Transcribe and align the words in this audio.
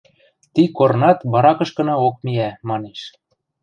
Ти 0.53 0.63
корнат 0.77 1.19
баракышкынаок 1.31 2.15
миӓ,– 2.25 2.49
манеш. 2.69 3.01